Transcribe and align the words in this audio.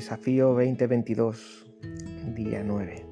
Desafío 0.00 0.54
2022, 0.54 1.66
día 2.34 2.64
9. 2.64 3.04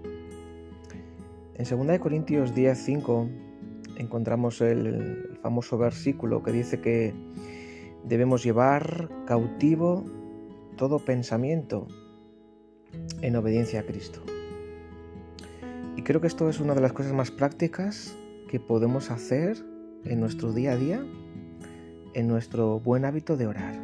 En 1.56 1.86
2 1.86 1.98
Corintios 1.98 2.54
10, 2.54 2.78
5 2.78 3.28
encontramos 3.98 4.62
el 4.62 5.38
famoso 5.42 5.76
versículo 5.76 6.42
que 6.42 6.50
dice 6.50 6.80
que 6.80 7.12
debemos 8.04 8.42
llevar 8.42 9.10
cautivo 9.26 10.06
todo 10.78 10.98
pensamiento 11.04 11.88
en 13.20 13.36
obediencia 13.36 13.80
a 13.80 13.82
Cristo. 13.82 14.22
Y 15.94 16.00
creo 16.00 16.22
que 16.22 16.26
esto 16.26 16.48
es 16.48 16.58
una 16.58 16.74
de 16.74 16.80
las 16.80 16.94
cosas 16.94 17.12
más 17.12 17.30
prácticas 17.30 18.16
que 18.48 18.60
podemos 18.60 19.10
hacer 19.10 19.62
en 20.06 20.20
nuestro 20.20 20.54
día 20.54 20.72
a 20.72 20.76
día, 20.76 21.06
en 22.14 22.28
nuestro 22.28 22.80
buen 22.80 23.04
hábito 23.04 23.36
de 23.36 23.46
orar. 23.46 23.74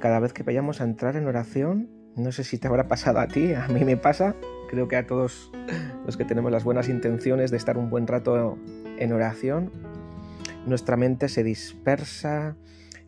Cada 0.00 0.18
vez 0.18 0.32
que 0.32 0.42
vayamos 0.42 0.80
a 0.80 0.84
entrar 0.84 1.14
en 1.14 1.28
oración, 1.28 1.93
no 2.16 2.32
sé 2.32 2.44
si 2.44 2.58
te 2.58 2.68
habrá 2.68 2.88
pasado 2.88 3.18
a 3.20 3.28
ti, 3.28 3.54
a 3.54 3.68
mí 3.68 3.84
me 3.84 3.96
pasa, 3.96 4.34
creo 4.68 4.88
que 4.88 4.96
a 4.96 5.06
todos 5.06 5.50
los 6.06 6.16
que 6.16 6.24
tenemos 6.24 6.52
las 6.52 6.64
buenas 6.64 6.88
intenciones 6.88 7.50
de 7.50 7.56
estar 7.56 7.78
un 7.78 7.90
buen 7.90 8.06
rato 8.06 8.58
en 8.98 9.12
oración, 9.12 9.70
nuestra 10.66 10.96
mente 10.96 11.28
se 11.28 11.42
dispersa, 11.42 12.56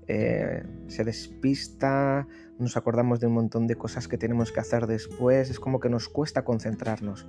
eh, 0.09 0.63
se 0.89 1.05
despista, 1.05 2.27
nos 2.59 2.77
acordamos 2.77 3.21
de 3.21 3.27
un 3.27 3.35
montón 3.35 3.67
de 3.67 3.77
cosas 3.77 4.09
que 4.09 4.19
tenemos 4.19 4.53
que 4.53 4.61
hacer 4.61 4.87
después, 4.87 5.51
es 5.51 5.61
como 5.61 5.81
que 5.81 5.89
nos 5.89 6.09
cuesta 6.09 6.45
concentrarnos. 6.45 7.27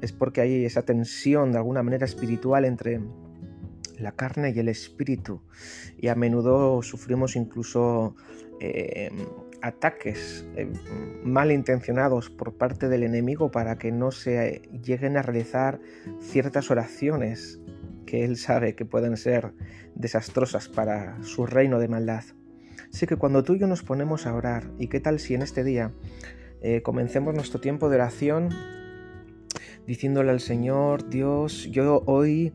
Es 0.00 0.12
porque 0.12 0.40
hay 0.40 0.64
esa 0.64 0.82
tensión 0.82 1.52
de 1.52 1.58
alguna 1.58 1.82
manera 1.82 2.04
espiritual 2.04 2.64
entre 2.64 3.00
la 3.98 4.12
carne 4.12 4.52
y 4.54 4.58
el 4.58 4.68
espíritu. 4.68 5.42
Y 5.96 6.08
a 6.08 6.14
menudo 6.14 6.82
sufrimos 6.82 7.36
incluso 7.36 8.14
eh, 8.60 9.10
ataques 9.62 10.46
eh, 10.56 10.70
malintencionados 11.24 12.30
por 12.30 12.54
parte 12.54 12.88
del 12.88 13.02
enemigo 13.02 13.50
para 13.50 13.78
que 13.78 13.92
no 13.92 14.10
se 14.10 14.62
lleguen 14.82 15.16
a 15.16 15.22
realizar 15.22 15.80
ciertas 16.20 16.70
oraciones 16.70 17.60
que 18.06 18.24
él 18.24 18.36
sabe 18.36 18.74
que 18.74 18.84
pueden 18.84 19.16
ser 19.16 19.52
desastrosas 19.94 20.68
para 20.68 21.22
su 21.22 21.46
reino 21.46 21.78
de 21.78 21.88
maldad. 21.88 22.24
Así 22.92 23.06
que 23.06 23.16
cuando 23.16 23.42
tú 23.42 23.54
y 23.54 23.58
yo 23.58 23.66
nos 23.66 23.82
ponemos 23.82 24.26
a 24.26 24.34
orar, 24.34 24.70
¿y 24.78 24.88
qué 24.88 25.00
tal 25.00 25.18
si 25.18 25.34
en 25.34 25.42
este 25.42 25.62
día 25.62 25.92
eh, 26.62 26.82
comencemos 26.82 27.34
nuestro 27.34 27.60
tiempo 27.60 27.88
de 27.88 27.96
oración 27.96 28.48
diciéndole 29.88 30.30
al 30.30 30.40
Señor, 30.40 31.08
Dios, 31.08 31.68
yo 31.70 32.02
hoy, 32.04 32.52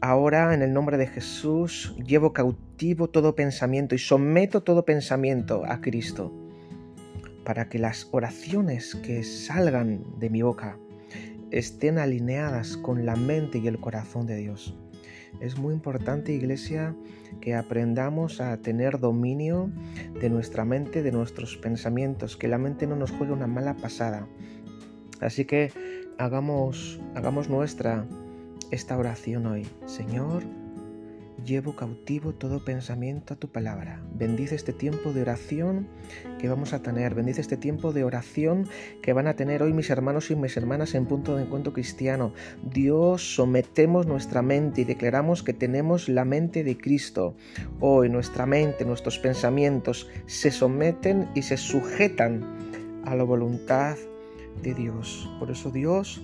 ahora, 0.00 0.52
en 0.52 0.62
el 0.62 0.72
nombre 0.72 0.96
de 0.96 1.06
Jesús, 1.06 1.94
llevo 2.04 2.32
cautivo 2.32 3.08
todo 3.08 3.36
pensamiento 3.36 3.94
y 3.94 3.98
someto 3.98 4.64
todo 4.64 4.84
pensamiento 4.84 5.62
a 5.64 5.80
Cristo, 5.80 6.32
para 7.44 7.68
que 7.68 7.78
las 7.78 8.08
oraciones 8.12 8.94
que 8.96 9.22
salgan 9.24 10.04
de 10.18 10.30
mi 10.30 10.42
boca 10.42 10.78
estén 11.50 11.98
alineadas 11.98 12.76
con 12.76 13.04
la 13.04 13.16
mente 13.16 13.58
y 13.58 13.68
el 13.68 13.78
corazón 13.78 14.26
de 14.26 14.36
Dios. 14.36 14.76
Es 15.40 15.58
muy 15.58 15.74
importante, 15.74 16.32
iglesia, 16.32 16.94
que 17.40 17.54
aprendamos 17.54 18.40
a 18.40 18.56
tener 18.58 19.00
dominio 19.00 19.70
de 20.20 20.30
nuestra 20.30 20.64
mente, 20.64 21.02
de 21.02 21.12
nuestros 21.12 21.56
pensamientos, 21.56 22.36
que 22.36 22.48
la 22.48 22.58
mente 22.58 22.86
no 22.86 22.96
nos 22.96 23.10
juegue 23.10 23.32
una 23.32 23.46
mala 23.46 23.74
pasada. 23.74 24.26
Así 25.20 25.44
que 25.44 25.72
hagamos, 26.18 27.00
hagamos 27.14 27.48
nuestra 27.48 28.06
esta 28.70 28.96
oración 28.96 29.46
hoy. 29.46 29.66
Señor, 29.86 30.44
llevo 31.44 31.74
cautivo 31.74 32.32
todo 32.32 32.64
pensamiento 32.64 33.34
a 33.34 33.36
tu 33.36 33.48
palabra. 33.48 34.02
Bendice 34.14 34.54
este 34.54 34.72
tiempo 34.72 35.12
de 35.12 35.22
oración 35.22 35.88
que 36.38 36.48
vamos 36.48 36.72
a 36.72 36.82
tener. 36.82 37.14
Bendice 37.14 37.40
este 37.40 37.56
tiempo 37.56 37.92
de 37.92 38.04
oración 38.04 38.68
que 39.02 39.12
van 39.12 39.26
a 39.26 39.34
tener 39.34 39.62
hoy 39.62 39.72
mis 39.72 39.90
hermanos 39.90 40.30
y 40.30 40.36
mis 40.36 40.56
hermanas 40.56 40.94
en 40.94 41.06
punto 41.06 41.36
de 41.36 41.44
encuentro 41.44 41.72
cristiano. 41.72 42.32
Dios, 42.62 43.34
sometemos 43.34 44.06
nuestra 44.06 44.42
mente 44.42 44.82
y 44.82 44.84
declaramos 44.84 45.42
que 45.42 45.52
tenemos 45.52 46.08
la 46.08 46.24
mente 46.24 46.64
de 46.64 46.76
Cristo. 46.76 47.36
Hoy 47.80 48.08
nuestra 48.08 48.46
mente, 48.46 48.84
nuestros 48.84 49.18
pensamientos 49.18 50.08
se 50.26 50.50
someten 50.50 51.28
y 51.34 51.42
se 51.42 51.56
sujetan 51.56 53.02
a 53.04 53.14
la 53.14 53.24
voluntad 53.24 53.96
de 54.62 54.74
Dios. 54.74 55.28
Por 55.38 55.50
eso 55.50 55.70
Dios, 55.70 56.22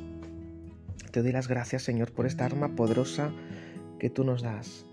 te 1.10 1.22
doy 1.22 1.32
las 1.32 1.48
gracias 1.48 1.82
Señor 1.82 2.12
por 2.12 2.26
esta 2.26 2.44
arma 2.44 2.76
poderosa 2.76 3.32
que 3.98 4.10
tú 4.10 4.24
nos 4.24 4.42
das. 4.42 4.88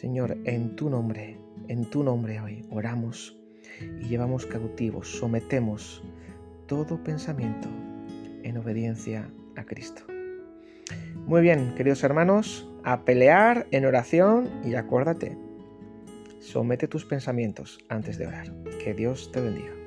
Señor, 0.00 0.38
en 0.44 0.76
tu 0.76 0.88
nombre, 0.88 1.40
en 1.66 1.84
tu 1.84 2.04
nombre 2.04 2.40
hoy 2.40 2.64
oramos 2.70 3.36
y 4.00 4.06
llevamos 4.06 4.46
cautivos, 4.46 5.08
sometemos 5.08 6.04
todo 6.68 7.02
pensamiento 7.02 7.66
en 8.44 8.58
obediencia 8.58 9.28
a 9.56 9.64
Cristo. 9.64 10.02
Muy 11.26 11.42
bien, 11.42 11.74
queridos 11.74 12.04
hermanos, 12.04 12.70
a 12.84 13.04
pelear 13.04 13.66
en 13.72 13.86
oración 13.86 14.48
y 14.64 14.76
acuérdate, 14.76 15.36
somete 16.38 16.86
tus 16.86 17.04
pensamientos 17.04 17.80
antes 17.88 18.18
de 18.18 18.28
orar. 18.28 18.52
Que 18.78 18.94
Dios 18.94 19.32
te 19.32 19.40
bendiga. 19.40 19.77